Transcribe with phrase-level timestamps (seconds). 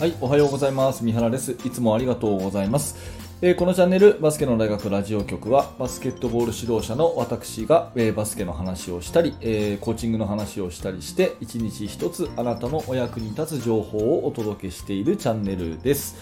[0.00, 1.04] はい、おはようございます。
[1.04, 1.52] 三原です。
[1.52, 2.96] いつもありがとうございます。
[3.42, 16.16] えーこのチャンネル、バスケの大学ラジオ局は、バスケットボール指導者の私が、えーバスケの話をしたり、えーコーチングの話をしたりして、一日一つあなたのお役に立つ情報をお届けしているチャンネルです。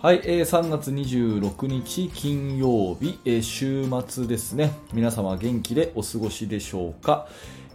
[0.00, 4.72] はい、えー3月26日金曜日、えー週末ですね。
[4.94, 7.28] 皆様元気でお過ごしでしょうか？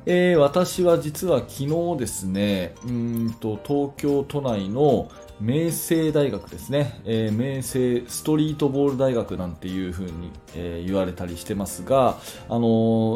[0.06, 5.12] えー私は実は昨日ですね、うんと東京都内の
[5.42, 12.18] 明星大学ですね、えー明星ストリートボール大学なんていう風に、えー言われたりしてますが、
[12.50, 12.60] あの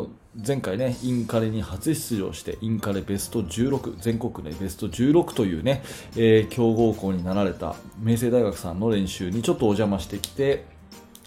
[0.05, 0.07] ー
[0.47, 5.83] 前回ね、インカレに初出場して、インカレベスト16、全国でベスト16というね、
[6.15, 10.63] えー強豪校になられた明星大学さんの練習にちょっとお邪魔してきて、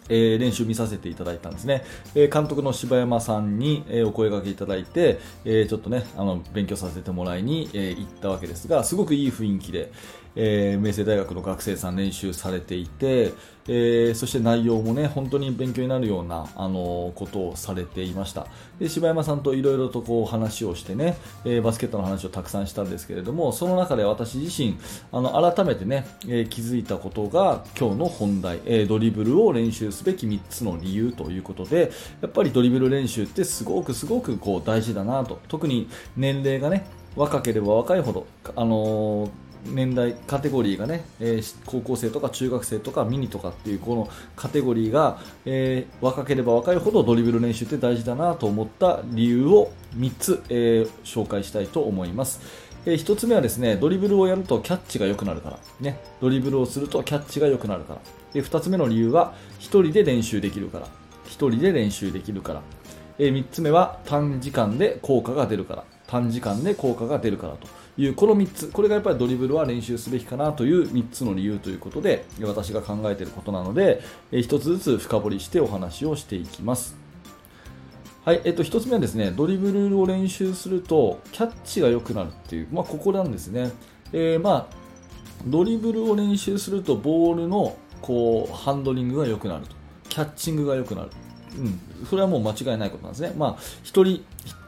[0.08, 1.84] えー練習見させていただいたんですね、
[2.14, 9.92] えー監督の柴山さんに、えーお声掛けいただいて、えちょっとねあの勉強させてもらいに、え行ったわけですがすごくいい雰囲気で、
[10.36, 13.32] えー明星大学の学生さん練習されていて、
[13.68, 18.46] えーそして内容もね本当に勉強になるような、あのことをされていました。
[18.78, 24.78] で柴山さんといろいろとこう話をしてね、えーバスケットの話をたくさんしたんですけれどもその中で私自身
[25.10, 31.90] あの改めてね、えー気づいたことが今日の本題、えードリブルを練習すべき3つの理由ということで
[32.20, 35.40] やっぱりドリブル練習ってすごくすごくこう大事だなと。
[35.48, 39.30] 特に年齢がね若ければ若いほど、あのー
[39.74, 52.40] 年代カテゴリーがね、えー高校生とか中学生とかミニとかっていうこのカテゴリーが、えー若ければ若いほどドリブル練習って大事だなと思った理由を3つ、えー紹介したいと思います。
[52.86, 58.00] え1つ目はですねドリブルをやるとキャッチが良くなるから、ね、ドリブルをするとキャッチが良くなるから。
[58.32, 60.86] で2つ目の理由は1人で練習できるから。
[61.26, 62.62] 1人で練習できるから、
[63.18, 65.84] え3つ目は短時間で効果が出るから。
[66.06, 67.66] 短時間で効果が出るからと。
[67.98, 74.02] いうこの3つこれがやっぱりドリブルは練習すべきかなという3つの理由ということで私が考えていることなので、
[74.32, 77.06] え1つずつ深掘りしてお話をしていきます。
[78.26, 83.70] はい、えっと、1つ目はですね、ドリブルを練習すると、キャッチが良くなるっていう、まあ、ここなんですね。
[84.12, 84.74] えーまあ、
[85.46, 89.76] ドリブルを練習すると、ボールの、こう、ハンドリングが良くなると。
[90.08, 91.10] キャッチングが良くなる。
[91.56, 91.60] う
[92.02, 93.32] ん、それはもう間違いないことなんですね。
[93.38, 94.24] まあ、一人、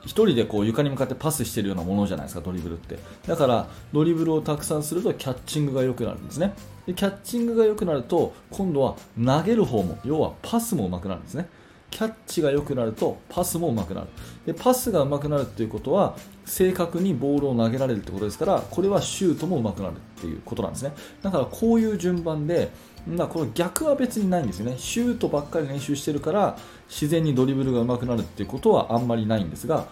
[0.09, 2.99] 一人でこう床に向かってパスしてるようなものじゃないですか、ドリブルって。
[3.27, 6.55] だから、ドリブルをたくさんすると、キャッチングが良くなるんですね。
[6.87, 11.47] でキャッチングが良くなると、今度は投げる方も、要はパスも上手くなるんですね。
[11.91, 14.09] キャッチが良くなるとパスも上手くなる
[14.47, 20.93] でパスが上手くなるということは正確にボールを投げられるということですからこれはシュートも上手くなるということなんですね
[21.23, 22.71] だからこういう順番で
[23.09, 24.77] まあ、この逆は別にないんですよね。
[24.79, 26.59] シュートばっかり練習してるから
[26.89, 29.87] 自然にドリブルが上手くなるっていうことはあんまりないんですが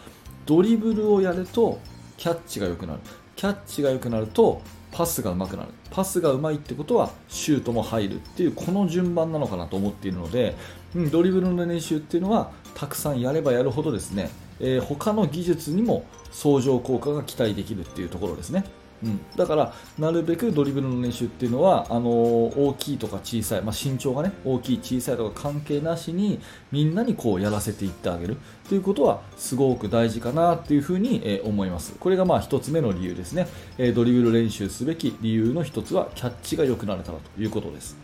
[0.44, 1.80] ドリブルをやると
[2.16, 3.00] キャッチが良くなる。
[3.34, 4.62] キャッチが良くなると
[4.92, 5.70] パスが上手くなる。
[5.90, 10.54] パスが上手いってことはシュートも入るっていうこの順番なのかなと思っているので、
[10.94, 18.64] うん、ドリブルの練習っていうのはたくさんやればやるほどですね、えー他の技術にも相乗効果が期待できるっていうところですね。
[19.04, 26.40] うん、だから、なるべくドリブルの練習っていうのはあの大きいとか小さい、まあ、身長がね大きい、小さいとか関係なしに
[26.72, 28.36] みんなにこうやらせていってあげる
[28.68, 31.94] ということはすごく大事かなというふうに、えー思います。
[32.00, 33.46] これがまあ一つ目の理由ですね、
[33.78, 37.96] えードリブル練習すべき理由の一つはキャッチが良くなれたらということです。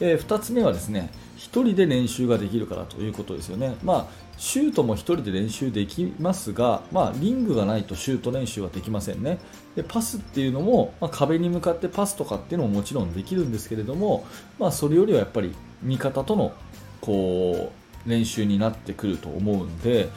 [0.00, 9.38] え2つ目はですね1人で練習ができるからということですよね、まあ、シュートも1人で練習できますが、まあ、リングがないとシュート練習はできませんね。
[9.76, 14.26] でパスっていうのも、まあ、壁に向かってパスとかっていうのももちろんできるんですけれども、
[14.58, 16.52] まあ、それよりはやっぱり味方との
[17.00, 17.72] こ
[18.06, 20.08] う練習になってくると思うんで、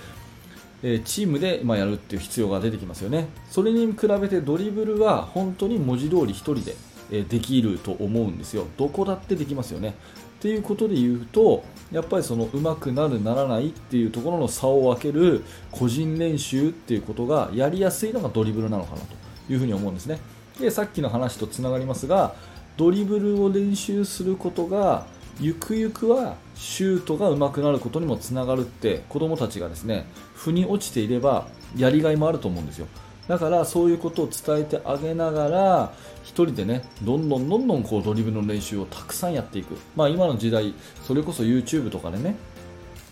[0.84, 3.28] えチームでまやるっていう必要が出てきますよね。
[3.49, 6.75] それに比べてドリブルは本当に文字通り1人で
[7.09, 8.66] できると思うんですよ。
[8.78, 9.95] どこだってできますよね。
[10.38, 19.16] っていうことで言うとやっぱりその上手くなるならないっていうところの差を分ける個人練習っていうことがやりやすいのがドリブルなのかなと
[19.52, 20.20] いうふうに思うんですね。
[20.59, 22.35] でさっきの話とつながりますが
[22.78, 25.08] ドリブルを練習することが
[25.40, 30.05] ゆくゆくはシュートが上手くなることにもつながるって子供たちがですね
[30.35, 32.87] 腑に落ちていればやりがいもあると思うんですよ。
[33.28, 35.94] だからそういうことを伝えてあげながら
[36.24, 42.35] 1人でねどんどんどんどんこうドリブルの練習をたくさんやっていく、まあ、今の時代それこそ YouTube とかでね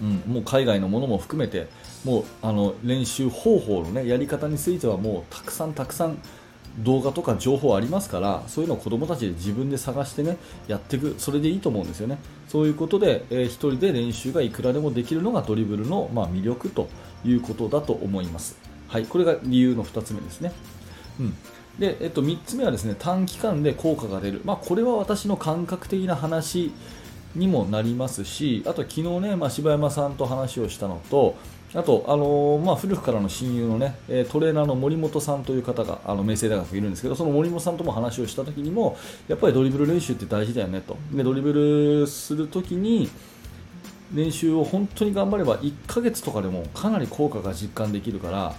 [0.01, 1.67] うん、もう海外のものも含めて
[2.03, 6.17] もうあの練習方法の、ね、やり方についてはもうたくさんたくさん
[6.79, 11.15] 動画とか情報ありますからそういうのを子供たちで自分で探してねやっていく。
[11.17, 12.17] それでいいと思うんですよね。
[12.49, 16.89] そういうことで、えー、1人で練習がいくらでもできるのがドリブルの、まあ、魅力と
[17.23, 18.74] いうことだと思います。
[18.87, 20.51] はいこれが理由の2つ目ですね、
[21.19, 21.35] うん、
[21.79, 26.71] で、えっと、3つ目はですね短期間で効果が出る、まあ、これは私の感覚的な話
[27.35, 31.35] にもなりますしあと昨日ね、まあ、柴山さんと話をしたのと
[31.73, 33.95] あと、あのー、まあ、古くからの親友のね
[34.31, 38.97] トレーナーの森本さんという方があの明星大学いるんですけどその森本さんとも話をした時にも
[39.27, 40.97] やっぱりドリブル練習って大事だよねと。
[41.11, 43.09] でドリブルする時に
[44.13, 48.55] 練習を本当に頑張れば1ヶ月とかでもかなり効果が実感できるから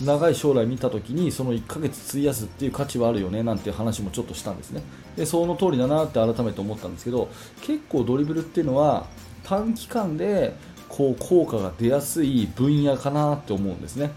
[0.00, 4.82] 長い将来見た時にその1ヶ月費やすっていう価値はあるよねなんて話もちょっとしたんですね。
[5.16, 7.28] でその通りだなって改めて思ったんですけど
[7.62, 9.06] 結構ドリブルっていうのは
[9.42, 10.54] 短期間で
[10.88, 14.10] こう効果が出やすい分野かなって思うんですね、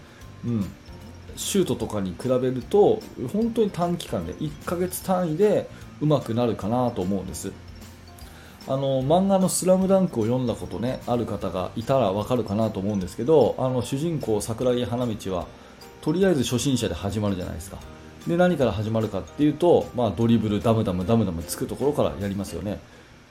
[0.44, 0.70] うん、
[1.36, 3.00] シュートとかに比べると
[3.32, 5.68] 本当に短期間で1ヶ月単位で
[6.00, 7.52] 上手くなるかなと思うんです。
[8.68, 15.46] あの漫画の「スラムダンクを読んだことねある方がいたらわかるかなと思うんですけどあの主人公桜木花道は
[16.02, 17.78] とりあえず初心者で始まるじゃないですか。
[18.26, 22.78] で何から始まるかっていうと、まあ、ドリブルダムダムダムダムつくところからやりますよね。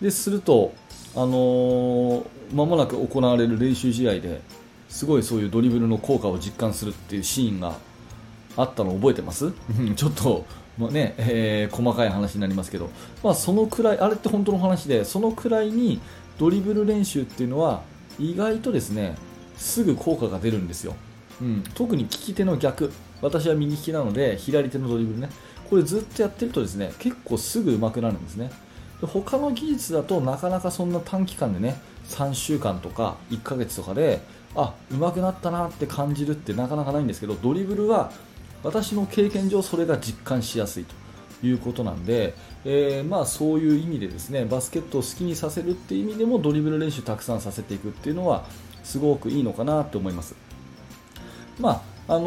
[0.01, 0.73] ですると、
[1.15, 4.41] あのー、間もなく行われる練習試合で
[4.89, 7.75] すごいそういうドリブルの効果を実感するっていうシーンが
[8.57, 9.53] あったの覚えてます？
[9.95, 10.45] ちょっと、
[10.77, 12.89] まあねえー、細かい話になりますけど、
[13.23, 16.01] まあ、そのくらいあれって本当の話でそのくらいに
[16.37, 17.81] ドリブル練習っていうのは
[18.19, 19.15] 意外とですね
[19.55, 20.95] すぐ効果が出るんですよ
[21.41, 22.91] うん、特に利き手の逆。
[23.21, 25.29] 私は右利きなので左手のドリブルね。
[25.69, 28.51] これずっとやってるとですね結構すぐ上手くなるんですね。
[28.99, 31.79] で他の技術だとなかなかそんな短期間でね
[32.09, 34.21] 3週間とか1ヶ月とかで
[34.55, 38.11] あ上手くなったなって感じるってなかなかないんですけどドリブルは
[38.63, 41.01] 私の経験上それが実感しやすいと。
[41.43, 42.35] いうことなんで、
[42.65, 48.45] えー、まあそういう意味でですねバスケットを好きにさせるっていう意味でもドリブル練習たくさんさせていくっていうのは
[48.83, 50.35] すごくいいのかなと思います。
[51.61, 52.25] まああの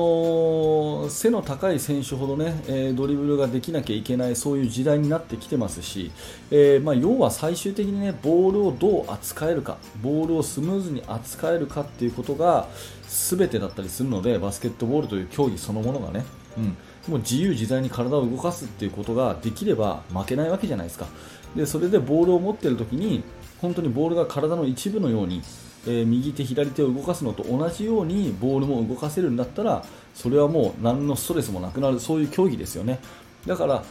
[1.06, 6.10] ー、背の高い選手ほどね、えー、ドリブルができなきゃいけないそういう時代になってきてますし、
[6.50, 12.68] えー、まあ、要は最終的にねボールをどう扱えるかボールをスムーズに扱えるかっていうことが
[13.06, 16.24] 全てだったりするのでバスケットボールという競技そのものがね、
[16.56, 16.64] うん、
[17.08, 21.08] もう自由自在に体を動かすっていうことができれば負けないわけじゃないですか。
[21.54, 23.22] でそれでボールを持っている時に
[23.60, 25.42] 本当にボールが体の一部のように
[25.86, 29.84] え、右手、左手を動かすのと同じようにボールも動かせるんだったら
[30.14, 33.00] それはもう何のストレスもなくなるそういう競技ですよね。
[33.46, 33.84] だから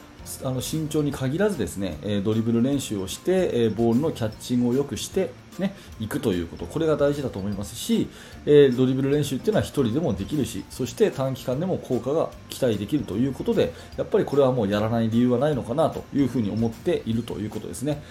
[0.43, 8.07] あの身長に限らずですね、えドリブル練習をして、えボールのキャッチングを良くして、ね、いくということこれが大事だと思いますし、
[8.45, 18.01] えドリブル練習っていうのは1人でもできるしそして短期間でも効果が期待できるということでやっぱりこれはもうやらない理由はないのかなというふに思っているということですね。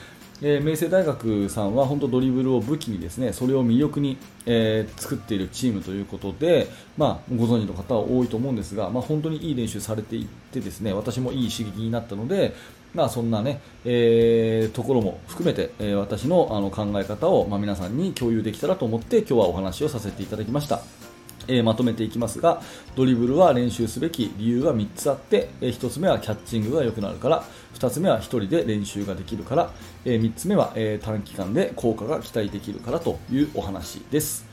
[0.40, 12.55] え、明星大学さんは本当ドリブルを武器にですねそれを魅力に、えー、作っているチームということで、まあ、ご存知の方は多いと思うんですが、まあ、本当にいい練習されていってですね私もいい刺激になったので、
[12.94, 21.11] まあ、そんなね、えー、ところも含めて、えー、私のあの考え方を、ま、皆さんに共有できたらと思って今日はお話をさせていただきました。
[21.48, 22.62] えー、まとめていきますが
[22.94, 27.44] ドリブルは練習すべき理由は3つあって、えー、1つ目はキャッチングが良くなるから
[27.74, 29.70] 2つ目は1人で練習ができるから、
[30.04, 34.51] えー、3つ目は、え短期間で効果が期待できるからというお話です。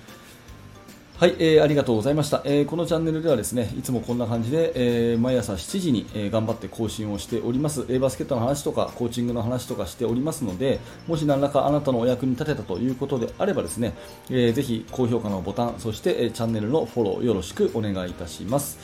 [1.20, 4.72] はい、えー、ありがとうございました、えー、このチャンネルではですねいつもこんな感じで、
[5.12, 13.96] えー、毎朝7時に、えー、頑張って更新をしております、え、バスケットの話とかコーチングの話とかしておりますのでもし何らかあなたのお役に立てたということであればですね、
[14.30, 18.80] えー、ぜひ高評価のボタンそして、えー、チャンネルのフォローよろしくお願いいたします。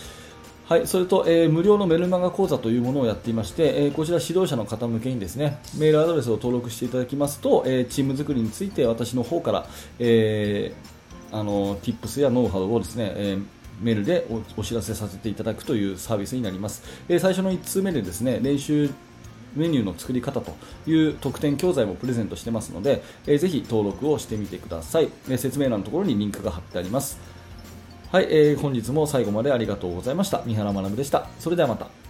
[0.65, 9.67] はい、それと、えー、無料のメルマガ講座というものをやっていまして、えー、こちら指導者の方向けにですねメールアドレスを登録していただきますと、えー、チーム作りについて私の方から、
[9.99, 10.94] えー
[11.35, 13.43] あの Tips やノウハウをですね、えー
[13.81, 14.25] メールで
[14.55, 16.81] お知らせさせていただくというサービスになります。
[17.09, 18.89] えー、最初の1通目でですね練習
[19.55, 20.55] メニューの作り方と
[20.87, 27.19] いう特典教材もプレゼントしてますので、えー、ぜひ登録をしてみてください、えー、説明欄のところにリンクが貼ってあります。
[28.11, 30.41] はい、えー、本日も最後までありがとうございました。
[30.45, 31.27] 三原学でした。
[31.39, 32.04] それではまた。